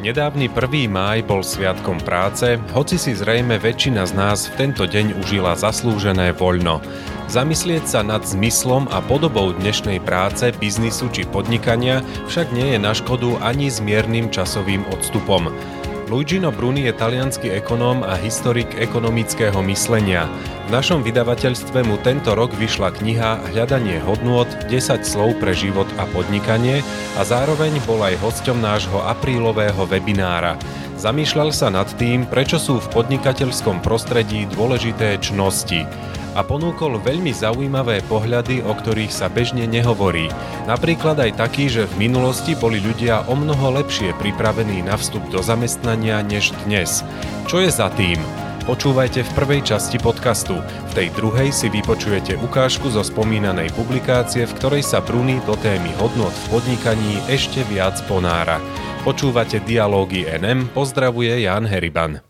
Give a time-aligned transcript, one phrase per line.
[0.00, 0.88] Nedávny 1.
[0.88, 6.32] máj bol sviatkom práce, hoci si zrejme väčšina z nás v tento deň užila zaslúžené
[6.32, 6.80] voľno.
[7.28, 12.00] Zamyslieť sa nad zmyslom a podobou dnešnej práce, biznisu či podnikania
[12.32, 15.52] však nie je na škodu ani s miernym časovým odstupom.
[16.10, 20.26] Luigino Bruni je talianský ekonóm a historik ekonomického myslenia.
[20.66, 26.10] V našom vydavateľstve mu tento rok vyšla kniha Hľadanie hodnôt 10 slov pre život a
[26.10, 26.82] podnikanie
[27.14, 30.58] a zároveň bol aj hosťom nášho aprílového webinára.
[30.98, 35.86] Zamýšľal sa nad tým, prečo sú v podnikateľskom prostredí dôležité čnosti
[36.34, 40.30] a ponúkol veľmi zaujímavé pohľady, o ktorých sa bežne nehovorí.
[40.70, 45.42] Napríklad aj taký, že v minulosti boli ľudia o mnoho lepšie pripravení na vstup do
[45.42, 47.02] zamestnania než dnes.
[47.50, 48.20] Čo je za tým?
[48.70, 50.60] Počúvajte v prvej časti podcastu.
[50.62, 55.90] V tej druhej si vypočujete ukážku zo spomínanej publikácie, v ktorej sa Bruni do témy
[55.98, 58.62] hodnot v podnikaní ešte viac ponára.
[59.02, 62.20] Počúvate Dialógy NM, pozdravuje Jan Heriban.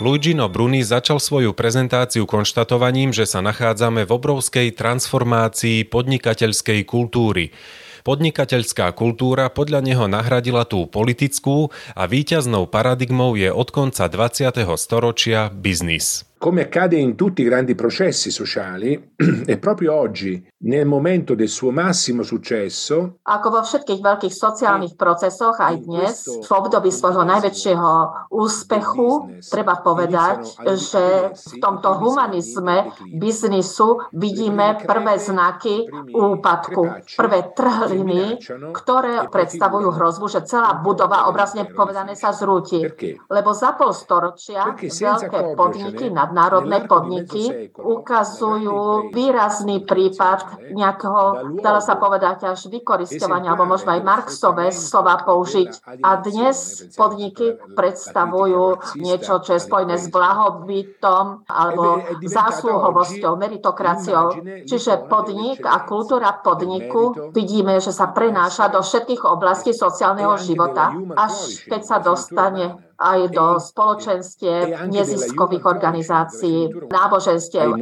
[0.00, 7.52] Luigino Bruni začal svoju prezentáciu konštatovaním, že sa nachádzame v obrovskej transformácii podnikateľskej kultúry.
[8.00, 14.64] Podnikateľská kultúra podľa neho nahradila tú politickú a víťaznou paradigmou je od konca 20.
[14.80, 16.29] storočia biznis.
[16.40, 19.12] Come accade in tutti i grandi processi sociali,
[19.44, 23.20] è proprio oggi, nel momento del suo massimo successo.
[23.28, 27.92] Ako vo všetkých veľkých sociálnych procesoch aj dnes, v období svojho najväčšieho
[28.32, 32.88] úspechu, treba povedať, že v tomto humanizme
[33.20, 38.40] biznisu vidíme prvé znaky úpadku, prvé trhliny,
[38.72, 42.80] ktoré predstavujú hrozbu, že celá budova obrazne povedané sa zrúti.
[43.28, 51.98] Lebo za pol storočia veľké podniky nad nadnárodné podniky ukazujú výrazný prípad nejakého, dalo sa
[51.98, 55.98] povedať, až vykoristovania, alebo možno aj Marxové slova použiť.
[56.06, 64.38] A dnes podniky predstavujú niečo, čo je spojené s blahobytom alebo zásluhovosťou, meritokraciou.
[64.70, 71.66] Čiže podnik a kultúra podniku vidíme, že sa prenáša do všetkých oblastí sociálneho života, až
[71.66, 77.80] keď sa dostane aj do spoločenstiev, neziskových organizácií, náboženstiev.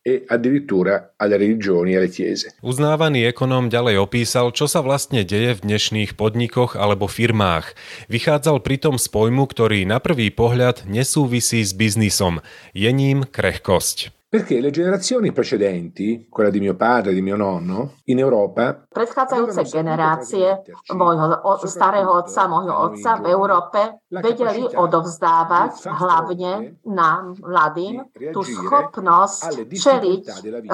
[0.00, 2.56] E addirittura alle religioni e alle chiese.
[2.64, 7.76] Uznávaný ekonóm ďalej opísal, čo sa vlastne deje v dnešných podnikoch alebo firmách.
[8.08, 12.40] Vychádzal pritom z pojmu, ktorý na prvý pohľad nesúvisí s biznisom.
[12.72, 14.19] Je ním krehkosť.
[14.30, 18.86] Perché le generazioni precedenti, quella di mio padre, di mio nonno, in Europa...
[18.86, 20.62] Predchádzajúce generácie
[20.94, 30.22] môjho starého otca, môjho otca v Európe vedeli odovzdávať hlavne nám, mladým, tú schopnosť čeliť,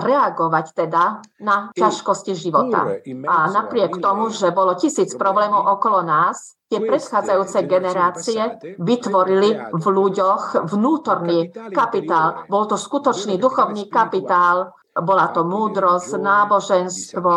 [0.04, 3.00] reagovať teda na ťažkosti života.
[3.24, 8.42] A napriek tomu, že bolo tisíc problémov okolo nás, tie predchádzajúce generácie
[8.78, 12.46] vytvorili v ľuďoch vnútorný kapitál.
[12.50, 17.34] Bol to skutočný duchovný kapitál, bola to múdrosť, náboženstvo,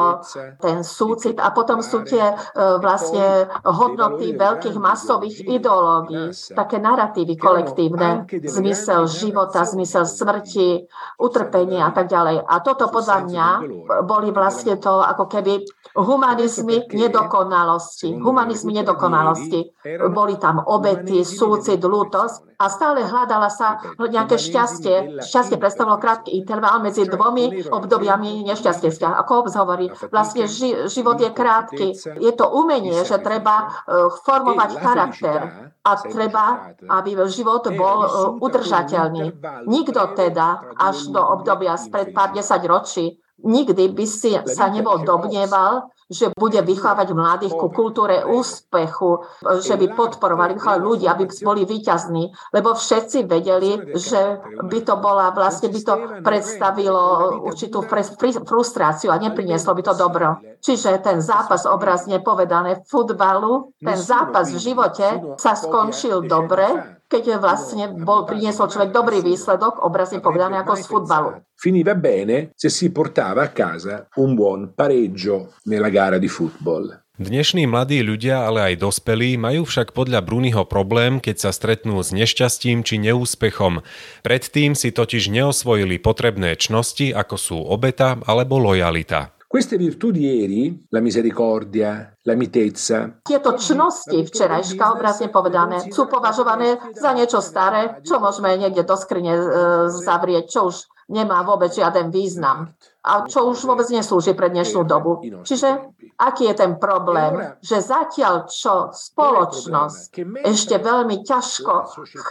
[0.60, 2.36] ten súcit a potom sú tie e,
[2.80, 10.88] vlastne hodnoty veľkých masových ideológií, také narratívy kolektívne, zmysel života, zmysel smrti,
[11.20, 12.48] utrpenia a tak ďalej.
[12.48, 13.48] A toto podľa mňa
[14.08, 15.64] boli vlastne to ako keby
[15.96, 18.16] humanizmy nedokonalosti.
[18.16, 19.60] Humanizmy nedokonalosti.
[20.12, 25.24] Boli tam obety, súcit, lútosť a stále hľadala sa nejaké šťastie.
[25.24, 29.16] Šťastie predstavilo krátky interval medzi dvomi obdobiami nešťastia.
[29.24, 31.88] Ako Hobbes hovorí, vlastne ži, život je krátky.
[32.20, 35.40] Je to umenie, že treba uh, formovať charakter
[35.88, 38.10] a treba, aby život bol uh,
[38.44, 39.40] udržateľný.
[39.64, 43.06] Nikto teda až do obdobia spred pár desať ročí
[43.44, 49.24] nikdy by si sa nebol domnieval, že bude vychovávať mladých ku kultúre úspechu,
[49.62, 55.70] že by podporovali ľudí, aby boli výťazní, lebo všetci vedeli, že by to bola, vlastne
[55.70, 55.94] by to
[56.26, 57.02] predstavilo
[57.46, 57.86] určitú
[58.42, 60.42] frustráciu a neprinieslo by to dobro.
[60.60, 67.90] Čiže ten zápas obrazne povedané futbalu, ten zápas v živote sa skončil dobre, keď vlastne
[67.90, 71.30] bol, priniesol človek dobrý výsledok, obrazne povedané ako z futbalu.
[71.58, 77.10] Finiva bene se si portava a casa un buon pareggio nella gara di football.
[77.20, 82.16] Dnešní mladí ľudia, ale aj dospelí, majú však podľa Bruniho problém, keď sa stretnú s
[82.16, 83.84] nešťastím či neúspechom.
[84.24, 89.36] Predtým si totiž neosvojili potrebné čnosti, ako sú obeta alebo lojalita.
[89.50, 96.78] Queste virtù di ieri, la misericordia, la mitezza, Tieto čnosti včerajška, obrazne povedané, sú považované
[96.94, 99.42] za niečo staré, čo môžeme niekde do skrine e,
[99.90, 102.78] zavrieť, čo už nemá vôbec žiaden význam.
[103.00, 105.24] A čo už vôbec neslúži pre dnešnú dobu.
[105.48, 107.56] Čiže aký je ten problém?
[107.64, 110.12] Že zatiaľ, čo spoločnosť
[110.44, 111.74] ešte veľmi ťažko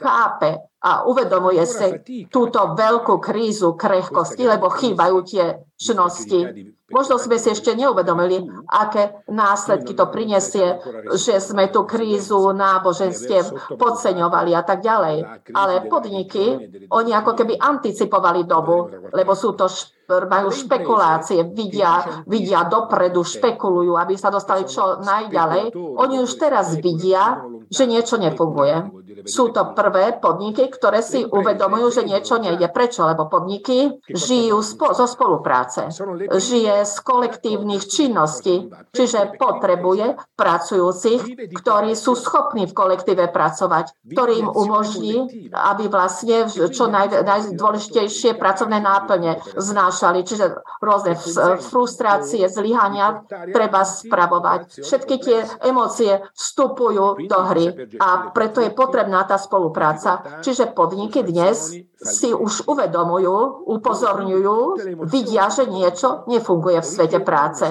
[0.00, 1.88] chápe a uvedomuje si
[2.28, 9.92] túto veľkú krízu krehkosti, lebo chýbajú tie čnosti, Možno sme si ešte neuvedomili, aké následky
[9.92, 10.80] to prinesie,
[11.12, 15.16] že sme tú krízu náboženstiev podceňovali a tak ďalej.
[15.52, 16.44] Ale podniky,
[16.88, 19.68] oni ako keby anticipovali dobu, lebo sú to
[20.08, 25.76] majú špekulácie, vidia, vidia dopredu, špekulujú, aby sa dostali čo najďalej.
[25.76, 28.88] Oni už teraz vidia, že niečo nefunguje.
[29.24, 32.68] Sú to prvé podniky, ktoré si uvedomujú, že niečo nejde.
[32.68, 33.08] Prečo?
[33.08, 35.88] Lebo podniky žijú spo- zo spolupráce.
[36.28, 45.48] Žije z kolektívnych činností, čiže potrebuje pracujúcich, ktorí sú schopní v kolektíve pracovať, ktorým umožní,
[45.50, 50.22] aby vlastne čo naj- najdôležitejšie pracovné náplne znášali.
[50.22, 51.16] Čiže rôzne
[51.58, 54.82] frustrácie, zlyhania treba spravovať.
[54.84, 57.66] Všetky tie emócie vstupujú do hry
[57.98, 58.70] a preto je
[59.08, 60.44] potrebná tá spolupráca.
[60.44, 64.56] Čiže podniky dnes si už uvedomujú, upozorňujú,
[65.08, 67.64] vidia, že niečo nefunguje v svete práce.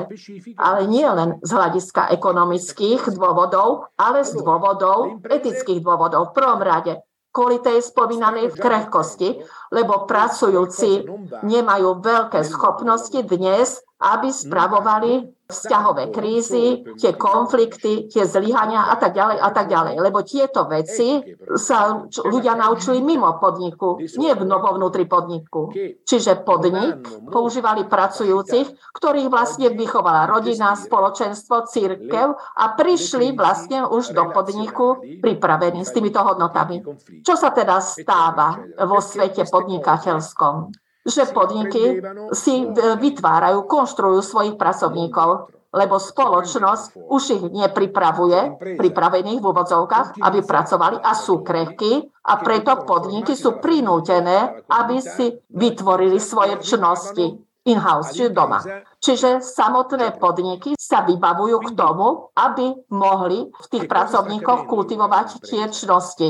[0.58, 6.34] Ale nie len z hľadiska ekonomických dôvodov, ale z dôvodov, etických dôvodov.
[6.34, 9.38] V prvom rade kvôli tej spomínanej krehkosti,
[9.70, 11.06] lebo pracujúci
[11.46, 19.38] nemajú veľké schopnosti dnes, aby spravovali vzťahové krízy, tie konflikty, tie zlyhania a tak ďalej
[19.40, 19.96] a tak ďalej.
[19.96, 21.24] Lebo tieto veci
[21.56, 25.72] sa ľudia naučili mimo podniku, nie v vnútri podniku.
[26.04, 27.00] Čiže podnik
[27.32, 35.88] používali pracujúcich, ktorých vlastne vychovala rodina, spoločenstvo, církev a prišli vlastne už do podniku pripravení
[35.88, 36.84] s týmito hodnotami.
[37.24, 40.87] Čo sa teda stáva vo svete podnikateľskom?
[41.08, 42.04] Že podniky
[42.36, 50.98] si vytvárajú, konštruujú svojich pracovníkov, lebo spoločnosť už ich nepripravuje, pripravených v úvodzovkách, aby pracovali
[51.00, 58.32] a sú krehky a preto podniky sú prinútené, aby si vytvorili svoje čnosti in-house, čiže
[58.32, 58.64] doma.
[58.96, 66.28] Čiže samotné podniky sa vybavujú k tomu, aby mohli v tých pracovníkoch kultivovať tie čnosti.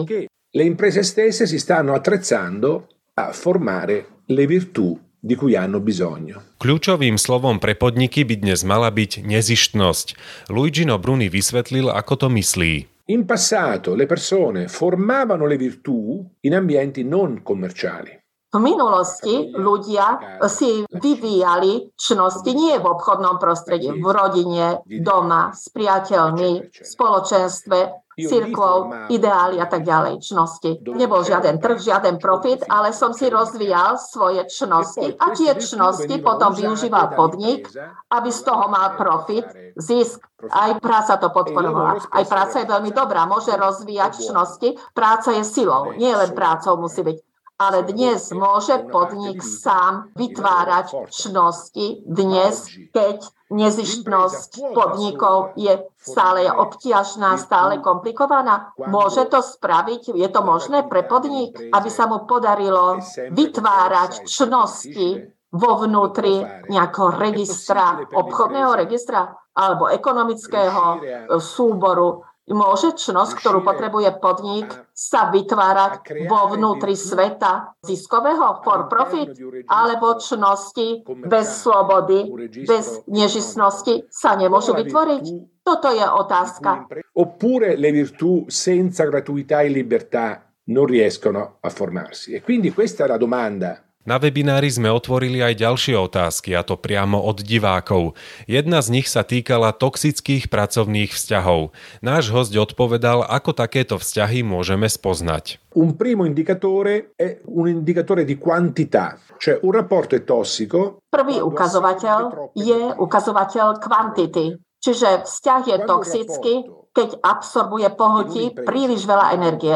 [0.50, 6.56] Le imprese stesse si stanno attrezzando a formare le virtù di cui hanno bisogno.
[6.62, 10.08] Kľúčovým slovom pre podniky by dnes mala byť nezištnosť.
[10.54, 12.74] Luigino Bruni vysvetlil, ako to myslí.
[13.08, 18.12] In passato le persone formavano le virtù in ambienti non commerciali.
[18.48, 26.52] V minulosti ľudia si vyvíjali čnosti nie v obchodnom prostredí, v rodine, doma, s priateľmi,
[26.72, 30.82] v spoločenstve, cirkvou, ideály a tak ďalej, čnosti.
[30.82, 36.58] Nebol žiaden trh, žiaden profit, ale som si rozvíjal svoje čnosti a tie čnosti potom
[36.58, 37.70] využíval podnik,
[38.10, 39.46] aby z toho mal profit,
[39.78, 40.26] zisk.
[40.50, 41.98] Aj práca to podporovala.
[42.14, 44.78] Aj práca je veľmi dobrá, môže rozvíjať čnosti.
[44.94, 47.27] Práca je silou, nie len prácou musí byť
[47.58, 52.06] ale dnes môže podnik sám vytvárať čnosti.
[52.06, 60.86] Dnes, keď nezištnosť podnikov je stále obťažná, stále komplikovaná, môže to spraviť, je to možné
[60.86, 63.02] pre podnik, aby sa mu podarilo
[63.34, 71.02] vytvárať čnosti vo vnútri nejakého registra, obchodného registra alebo ekonomického
[71.42, 77.76] súboru Môže čnosť, ktorú potrebuje podnik, sa vytvárať vo vnútri sveta?
[77.84, 78.64] Ziskového?
[78.64, 79.36] For profit,
[79.68, 82.32] alebo čnosti bez slobody,
[82.64, 85.24] bez nežisnosti sa nemôžu vytvoriť?
[85.60, 86.88] Toto je otázka.
[87.20, 92.32] Oppure le virtù senza gratuità e libertà non riescono a formarsi.
[92.32, 96.80] E quindi questa è la domanda na webinári sme otvorili aj ďalšie otázky, a to
[96.80, 98.16] priamo od divákov.
[98.48, 101.76] Jedna z nich sa týkala toxických pracovných vzťahov.
[102.00, 105.60] Náš host odpovedal, ako takéto vzťahy môžeme spoznať.
[105.76, 111.04] Un primo indicatore è un indicatore di quantità, cioè un rapporto è tossico.
[111.12, 114.58] Prvý ukazovateľ je ukazovateľ kvantity,
[114.88, 116.54] čiže vzťah je toxický,
[116.96, 119.76] keď absorbuje pohltí príliš veľa energie.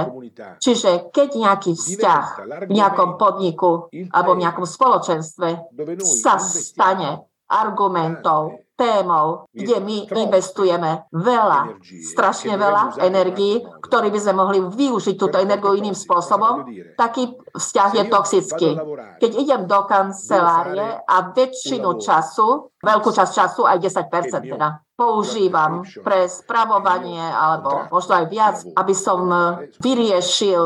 [0.58, 2.26] Čiže keď nejaký vzťah
[2.66, 5.50] v nejakom podniku alebo v nejakom spoločenstve
[6.02, 14.60] sa stane argumentov, témou, kde my investujeme veľa, strašne veľa energií, ktorý by sme mohli
[14.66, 16.66] využiť túto energiu iným spôsobom,
[16.98, 18.70] taký vzťah je toxický.
[19.22, 23.78] Keď idem do kancelárie a väčšinu času, veľkú časť času, aj
[24.10, 29.26] 10% teda, používam pre spravovanie alebo možno aj viac, aby som
[29.82, 30.62] vyriešil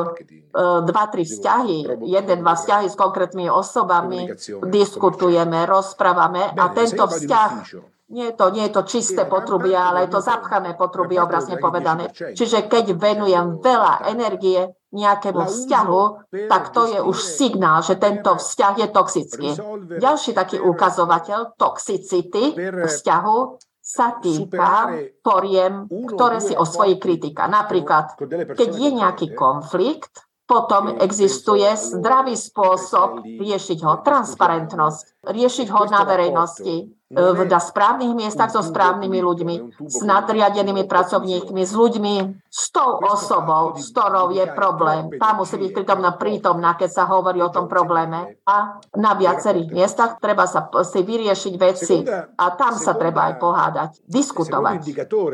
[0.83, 4.27] dva, tri vzťahy, jeden, dva vzťahy s konkrétnymi osobami,
[4.67, 6.51] diskutujeme, rozprávame.
[6.51, 7.51] A tento vzťah
[8.05, 12.13] nie je, to, nie je to čisté potrubie, ale je to zapchané potrubie, obrazne povedané.
[12.13, 14.61] Čiže keď venujem veľa energie
[14.93, 16.01] nejakému vzťahu,
[16.47, 19.49] tak to je už signál, že tento vzťah je toxický.
[19.97, 22.53] Ďalší taký ukazovateľ toxicity
[22.85, 23.37] vzťahu
[23.85, 27.45] sa týka poriem, ktoré si osvojí kritika.
[27.45, 28.17] Napríklad,
[28.57, 36.93] keď je nejaký konflikt, potom existuje zdravý spôsob riešiť ho, transparentnosť, riešiť ho na verejnosti,
[37.15, 39.55] na správnych miestach so správnymi ľuďmi,
[39.89, 45.13] s nadriadenými pracovníkmi, s ľuďmi, s tou osobou, s ktorou je problém.
[45.17, 48.37] Tá musí byť pritomná prítomná, keď sa hovorí o tom probléme.
[48.45, 52.05] A na viacerých miestach treba sa si vyriešiť veci
[52.37, 54.77] a tam sa treba aj pohádať, diskutovať.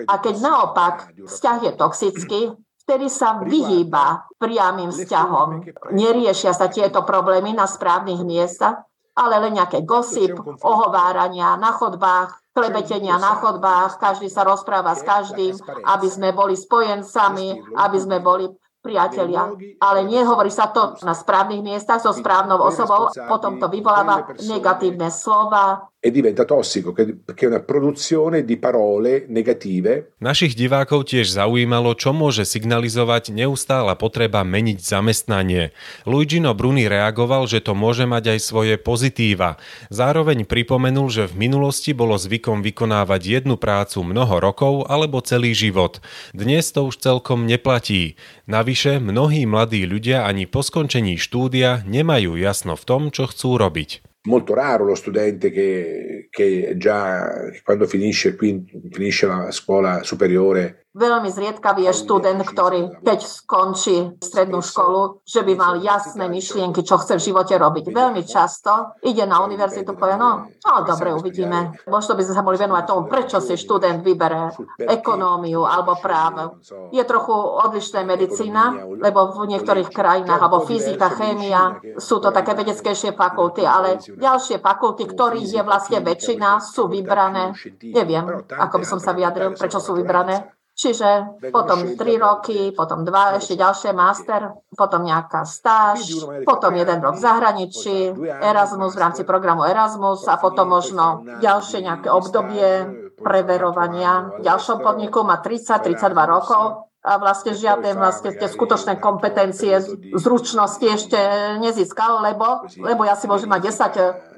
[0.07, 2.41] A keď naopak vzťah je toxický,
[2.81, 5.63] vtedy sa vyhýba priamým vzťahom.
[5.93, 8.83] Neriešia sa tieto problémy na správnych miestach,
[9.13, 15.55] ale len nejaké gossip, ohovárania na chodbách, klebetenia na chodbách, každý sa rozpráva s každým,
[15.87, 18.49] aby sme boli spojencami, aby sme boli
[18.81, 19.51] priatelia.
[19.77, 25.90] Ale nehovorí sa to na správnych miestach so správnou osobou, potom to vyvoláva negatívne slova,
[26.03, 30.17] e diventa tossico, perché è una produzione di parole negative.
[30.17, 35.69] Našich divákov tiež zaujímalo, čo môže signalizovať neustála potreba meniť zamestnanie.
[36.09, 39.61] Luigino Bruni reagoval, že to môže mať aj svoje pozitíva.
[39.93, 46.01] Zároveň pripomenul, že v minulosti bolo zvykom vykonávať jednu prácu mnoho rokov alebo celý život.
[46.33, 48.17] Dnes to už celkom neplatí.
[48.49, 54.10] Navyše, mnohí mladí ľudia ani po skončení štúdia nemajú jasno v tom, čo chcú robiť
[54.23, 61.31] molto raro lo studente che, che già quando finisce, qui, finisce la scuola superiore Veľmi
[61.31, 67.15] zriedkavý je študent, ktorý keď skončí strednú školu, že by mal jasné myšlienky, čo chce
[67.15, 67.95] v živote robiť.
[67.95, 71.79] Veľmi často ide na univerzitu povie, no, no dobre, uvidíme.
[71.87, 74.51] Možno by sme sa mohli venovať tomu, prečo si študent vybere
[74.83, 76.59] ekonómiu alebo právo.
[76.91, 83.15] Je trochu odlišná medicína, lebo v niektorých krajinách, alebo fyzika, chémia, sú to také vedeckejšie
[83.15, 87.55] fakulty, ale ďalšie fakulty, ktorých je vlastne väčšina, sú vybrané.
[87.79, 93.37] Neviem, ako by som sa vyjadril, prečo sú vybrané Čiže potom 3 roky, potom 2,
[93.37, 97.97] ešte ďalšie master, potom nejaká stáž, potom jeden rok v zahraničí,
[98.41, 102.87] Erasmus v rámci programu Erasmus a potom možno ďalšie nejaké obdobie
[103.21, 104.41] preverovania.
[104.41, 105.93] v ďalšom podniku, má 30-32
[106.25, 109.81] rokov a vlastne žiadne vlastne tie skutočné kompetencie,
[110.13, 111.17] zručnosti ešte
[111.57, 113.61] nezískal, lebo, lebo ja si môžem mať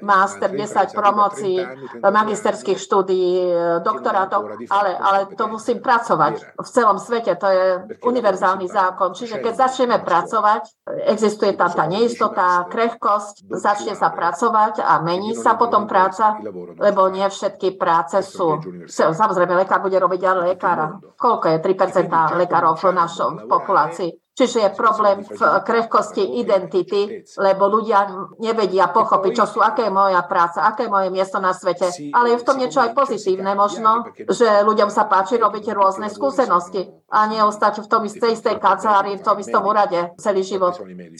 [0.00, 1.60] master, 10 promócií,
[2.00, 3.52] magisterských štúdií,
[3.84, 7.64] doktorátov, ale, ale to musím pracovať v celom svete, to je
[8.00, 9.12] univerzálny zákon.
[9.12, 15.52] Čiže keď začneme pracovať, existuje tam tá neistota, krehkosť, začne sa pracovať a mení sa
[15.52, 16.40] potom práca,
[16.80, 18.56] lebo nie všetky práce sú.
[18.88, 20.96] Samozrejme, lekár bude robiť ale lekára.
[21.20, 21.56] Koľko je?
[21.60, 22.08] 3%
[22.40, 24.10] lekár lekárov v našom populácii.
[24.34, 28.10] Čiže je problém v krehkosti identity, lebo ľudia
[28.42, 32.10] nevedia pochopiť, čo sú, aké je moja práca, aké je moje miesto na svete.
[32.10, 36.82] Ale je v tom niečo aj pozitívne možno, že ľuďom sa páči robiť rôzne skúsenosti
[37.14, 40.82] a nie ostať v tom istej, istej kancelárii, v tom istom úrade celý život.
[40.82, 41.14] 40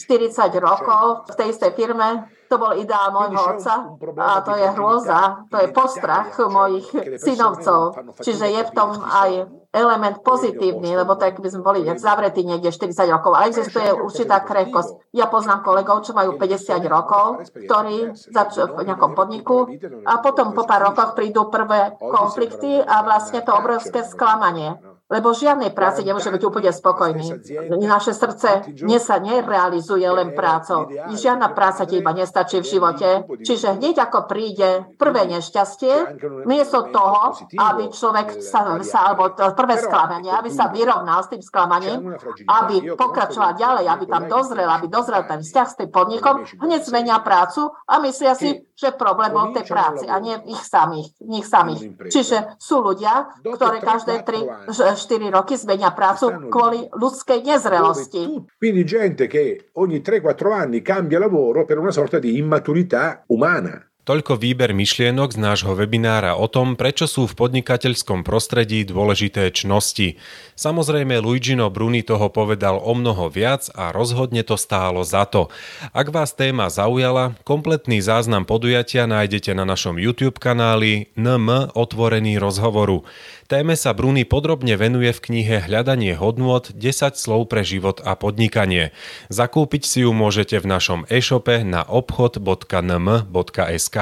[0.59, 5.55] rokov v tej istej firme, to bol ideál môjho otca a to je hrôza, to
[5.63, 6.91] je postrach mojich
[7.23, 7.95] synovcov.
[8.19, 9.29] Čiže je v tom aj
[9.75, 15.11] element pozitívny, lebo tak by sme boli zavretí niekde 40 rokov, ale existuje určitá krehkosť.
[15.11, 19.67] Ja poznám kolegov, čo majú 50 rokov, ktorí začnú v nejakom podniku
[20.07, 25.69] a potom po pár rokoch prídu prvé konflikty a vlastne to obrovské sklamanie lebo žiadnej
[25.69, 27.45] práci nemôže byť úplne spokojný.
[27.77, 30.89] Naše srdce nie sa nerealizuje len prácou.
[31.13, 33.09] Žiadna práca ti iba nestačí v živote.
[33.45, 36.17] Čiže hneď ako príde prvé nešťastie,
[36.49, 42.17] miesto toho, aby človek sa, sa alebo prvé sklamanie, aby sa vyrovnal s tým sklamaním,
[42.49, 47.21] aby pokračoval ďalej, aby tam dozrel, aby dozrel ten vzťah s tým podnikom, hneď zmenia
[47.21, 51.13] prácu a myslia si, že problém bol v tej práci a nie ich samých.
[51.23, 51.95] Nich samých.
[52.09, 54.94] Čiže sú ľudia, ktoré každé 3-4
[55.31, 58.47] roky zmenia prácu kvôli ľudskej nezrelosti.
[58.57, 63.83] Quindi gente che ogni 3-4 anni cambia lavoro per una sorta di immaturità umana.
[64.05, 70.21] Toľko výber myšlienok z nášho webinára o tom, prečo sú v podnikateľskom prostredí dôležité čnosti.
[70.53, 75.49] Samozrejme, Luigino Bruni toho povedal o mnoho viac a rozhodne to stálo za to.
[75.89, 83.09] Ak vás téma zaujala, kompletný záznam podujatia nájdete na našom YouTube kanáli NM Otvorený rozhovoru.
[83.45, 86.81] Téme sa Bruni podrobne venuje v knihe Hľadanie hodnôt 10
[87.13, 88.89] slov pre život a podnikanie.
[89.29, 93.97] Zakúpiť si ju môžete v našom e-shope na obchod.nm.sk.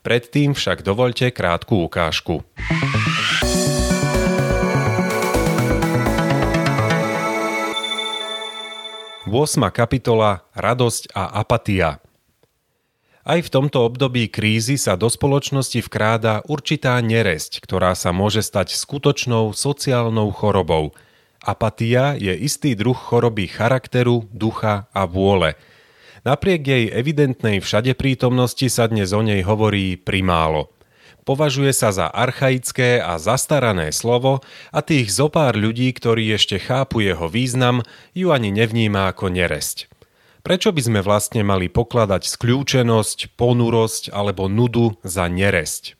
[0.00, 2.40] Predtým však dovolte krátku ukážku.
[9.28, 12.00] Vosma kapitola Radosť a apatia
[13.28, 18.72] aj v tomto období krízy sa do spoločnosti vkráda určitá neresť, ktorá sa môže stať
[18.72, 20.96] skutočnou sociálnou chorobou.
[21.44, 25.60] Apatia je istý druh choroby charakteru, ducha a vôle.
[26.24, 30.72] Napriek jej evidentnej všade prítomnosti sa dnes o nej hovorí primálo.
[31.28, 34.40] Považuje sa za archaické a zastarané slovo
[34.72, 37.84] a tých zopár ľudí, ktorí ešte chápu jeho význam,
[38.16, 39.97] ju ani nevníma ako neresť.
[40.48, 45.92] Prečo by sme vlastne mali pokladať skľúčenosť, ponurosť alebo nudu za neresť?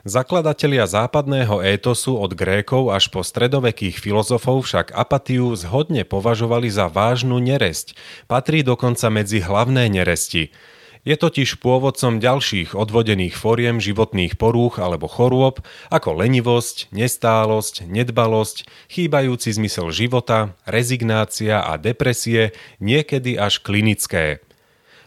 [0.00, 7.36] Zakladatelia západného étosu od Grékov až po stredovekých filozofov však apatiu zhodne považovali za vážnu
[7.36, 8.00] neresť,
[8.32, 10.48] patrí dokonca medzi hlavné neresti–
[11.04, 19.56] je totiž pôvodcom ďalších odvodených fóriem životných porúch alebo chorôb, ako lenivosť, nestálosť, nedbalosť, chýbajúci
[19.56, 24.44] zmysel života, rezignácia a depresie, niekedy až klinické.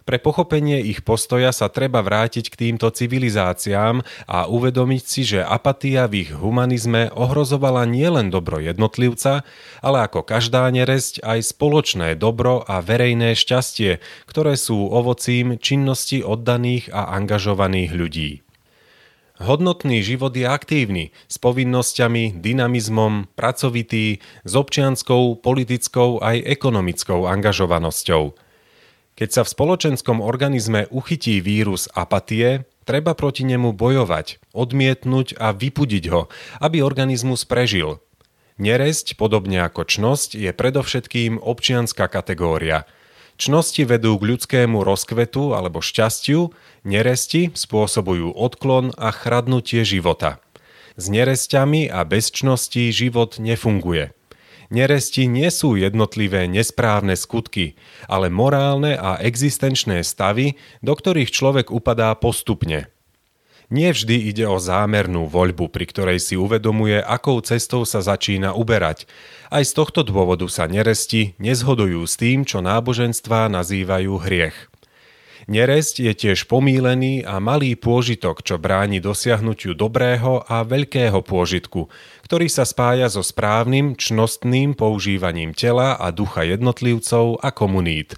[0.03, 6.12] Pre pochopenie ich postoja sa treba vrátiť k týmto civilizáciám a uvedomiť si, že apatia
[6.12, 9.48] v ich humanizme ohrozovala nielen dobro jednotlivca,
[9.79, 16.91] ale ako každá neresť aj spoločné dobro a verejné šťastie, ktoré sú ovocím činnosti oddaných
[16.91, 18.31] a angažovaných ľudí.
[19.39, 28.24] Hodnotný život je aktívny, s povinnosťami, dynamizmom, pracovitý, s občianskou, politickou aj ekonomickou angažovanosťou–
[29.13, 36.05] keď sa v spoločenskom organizme uchytí vírus apatie, treba proti nemu bojovať, odmietnúť a vypudiť
[36.10, 36.27] ho,
[36.60, 38.01] aby organizmus prežil.
[38.62, 42.86] Neresť, podobne ako čnosť, je predovšetkým občianská kategória.
[43.34, 46.53] Čnosti vedú k ľudskému rozkvetu alebo šťastiu,
[46.86, 50.38] neresti spôsobujú odklon a chradnutie života.
[50.93, 54.13] S neresťami a bez čností život nefunguje.
[54.73, 57.77] Neresti nie sú jednotlivé nesprávne skutky,
[58.09, 62.89] ale morálne a existenčné stavy, do ktorých človek upadá postupne.
[63.69, 69.05] Nie vždy ide o zámernú voľbu, pri ktorej si uvedomuje, akou cestou sa začína uberať.
[69.53, 74.72] Aj z tohto dôvodu sa neresti nezhodujú s tým, čo náboženstvá nazývajú hriech.
[75.43, 81.91] Neresť je tiež pomílený a malý pôžitok, čo bráni dosiahnutiu dobrého a veľkého pôžitku,
[82.23, 88.15] ktorý sa spája so správnym, čnostným používaním tela a ducha jednotlivcov a komunít.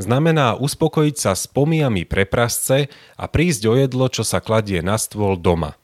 [0.00, 4.96] Znamená uspokojiť sa s pomiami pre prasce a prísť o jedlo, čo sa kladie na
[4.96, 5.76] stôl doma–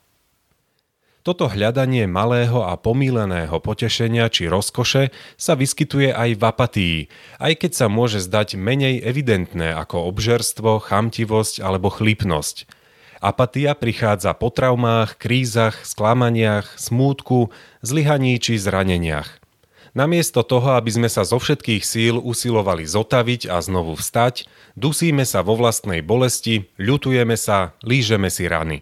[1.21, 6.97] toto hľadanie malého a pomíleného potešenia či rozkoše sa vyskytuje aj v apatii,
[7.37, 12.65] aj keď sa môže zdať menej evidentné ako obžerstvo, chamtivosť alebo chlípnosť.
[13.21, 17.53] Apatia prichádza po traumách, krízach, sklamaniach, smútku,
[17.85, 19.37] zlyhaní či zraneniach.
[19.93, 25.45] Namiesto toho, aby sme sa zo všetkých síl usilovali zotaviť a znovu vstať, dusíme sa
[25.45, 28.81] vo vlastnej bolesti, ľutujeme sa, lížeme si rany.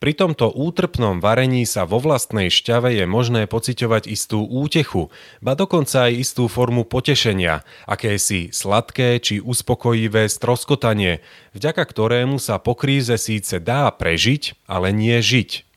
[0.00, 5.12] Pri tomto útrpnom varení sa vo vlastnej šťave je možné pociťovať istú útechu,
[5.44, 11.20] ba dokonca aj istú formu potešenia, akési sladké či uspokojivé stroskotanie,
[11.52, 15.68] vďaka ktorému sa po kríze síce dá prežiť, ale nie žiť.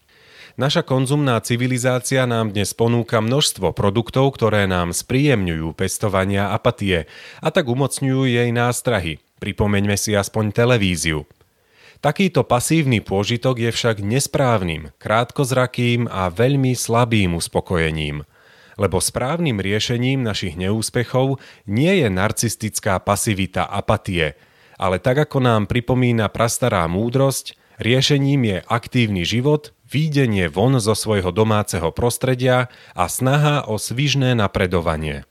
[0.55, 7.11] Naša konzumná civilizácia nám dnes ponúka množstvo produktov, ktoré nám spríjemňujú pestovania apatie
[7.43, 9.19] a tak umocňujú jej nástrahy.
[9.43, 11.27] Pripomeňme si aspoň televíziu.
[12.03, 18.27] Takýto pasívny pôžitok je však nesprávnym, krátkozrakým a veľmi slabým uspokojením.
[18.75, 24.35] Lebo správnym riešením našich neúspechov nie je narcistická pasivita apatie,
[24.75, 31.31] ale tak ako nám pripomína prastará múdrosť, riešením je aktívny život, výdenie von zo svojho
[31.31, 35.23] domáceho prostredia a snaha o svižné napredovanie.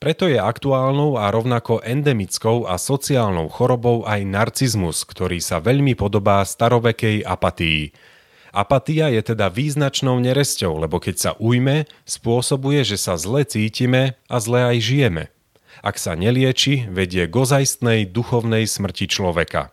[0.00, 6.40] Preto je aktuálnou a rovnako endemickou a sociálnou chorobou aj narcizmus, ktorý sa veľmi podobá
[6.40, 7.92] starovekej apatii.
[8.48, 14.40] Apatia je teda význačnou neresťou, lebo keď sa ujme, spôsobuje, že sa zle cítime a
[14.40, 15.24] zle aj žijeme.
[15.84, 17.36] Ak sa nelieči, vedie k
[18.08, 19.68] duchovnej smrti človeka.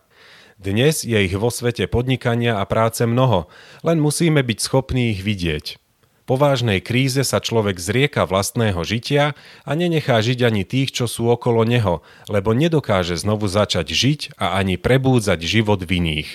[0.60, 3.48] Dnes je ich vo svete podnikania a práce mnoho,
[3.80, 5.87] len musíme byť schopní ich vidieť.
[6.28, 9.32] Po vážnej kríze sa človek zrieka vlastného žitia
[9.64, 14.60] a nenechá žiť ani tých, čo sú okolo neho, lebo nedokáže znovu začať žiť a
[14.60, 16.30] ani prebúdzať život v iných.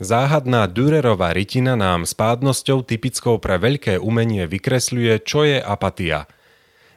[0.00, 6.24] Záhadná Dürerová rytina nám spádnosťou typickou pre veľké umenie vykresľuje, čo je apatia–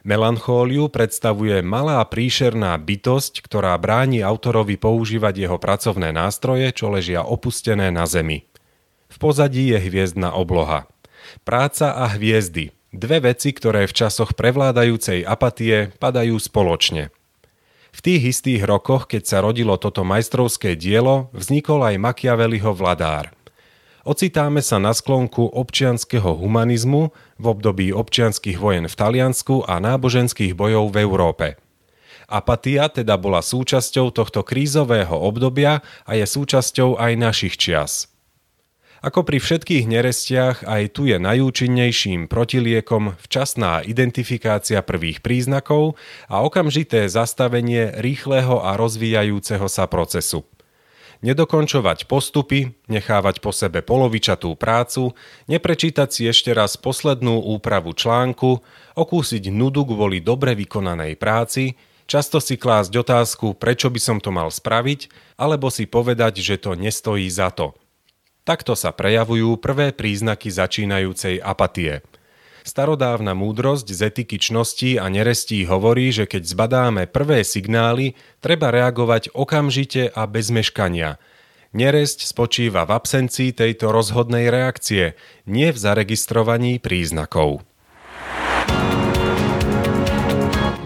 [0.08, 7.92] Melanchóliu predstavuje malá príšerná bytosť, ktorá bráni autorovi používať jeho pracovné nástroje, čo ležia opustené
[7.92, 8.48] na zemi.
[9.12, 10.88] V pozadí je hviezdna obloha.
[11.42, 12.72] Práca a hviezdy.
[12.88, 17.12] Dve veci, ktoré v časoch prevládajúcej apatie padajú spoločne.
[17.92, 23.32] V tých istých rokoch, keď sa rodilo toto majstrovské dielo, vznikol aj Machiavelliho vladár–
[24.08, 30.96] Ocitáme sa na sklonku občianského humanizmu v období občianských vojen v Taliansku a náboženských bojov
[30.96, 31.46] v Európe.
[32.24, 38.08] Apatia teda bola súčasťou tohto krízového obdobia a je súčasťou aj našich čias.
[38.98, 45.94] Ako pri všetkých nerestiach, aj tu je najúčinnejším protiliekom včasná identifikácia prvých príznakov
[46.26, 50.42] a okamžité zastavenie rýchleho a rozvíjajúceho sa procesu
[51.18, 55.18] nedokončovať postupy, nechávať po sebe polovičatú prácu,
[55.50, 58.62] neprečítať si ešte raz poslednú úpravu článku,
[58.94, 61.74] okúsiť nudu kvôli dobre vykonanej práci,
[62.06, 66.78] často si klásť otázku, prečo by som to mal spraviť, alebo si povedať, že to
[66.78, 67.74] nestojí za to.
[68.48, 72.00] Takto sa prejavujú prvé príznaky začínajúcej apatie–
[72.68, 78.12] Starodávna múdrosť z etiky čnosti a nerestí hovorí, že keď zbadáme prvé signály,
[78.44, 81.16] treba reagovať okamžite a bez meškania.
[81.72, 85.16] Neresť spočíva v absencii tejto rozhodnej reakcie,
[85.48, 87.64] nie v zaregistrovaní príznakov.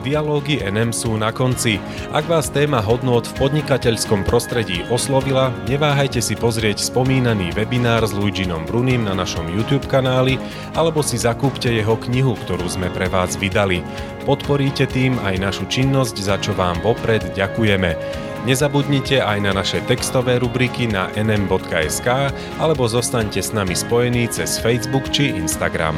[0.03, 1.79] Dialógy NM sú na konci.
[2.11, 8.67] Ak vás téma hodnôt v podnikateľskom prostredí oslovila, neváhajte si pozrieť spomínaný webinár s Luiginom
[8.67, 10.43] Brunim na našom YouTube kanáli
[10.75, 13.87] alebo si zakúpte jeho knihu, ktorú sme pre vás vydali.
[14.27, 17.95] Podporíte tým aj našu činnosť, za čo vám vopred ďakujeme.
[18.43, 25.15] Nezabudnite aj na naše textové rubriky na nm.sk alebo zostaňte s nami spojení cez Facebook
[25.15, 25.95] či Instagram.